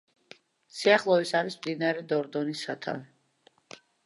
სიახლოვეს 0.77 1.33
არის 1.41 1.59
მდინარე 1.59 2.03
დორდონის 2.15 2.65
სათავე. 2.69 3.83